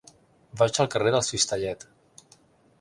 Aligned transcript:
Vaig 0.61 0.79
al 0.85 0.89
carrer 0.95 1.13
del 1.17 1.25
Cistellet. 1.29 1.87